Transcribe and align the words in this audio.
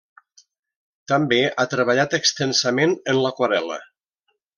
També 1.11 1.39
ha 1.47 1.65
treballat 1.73 2.15
extensament 2.19 2.97
en 3.15 3.21
l'aquarel·la. 3.27 3.79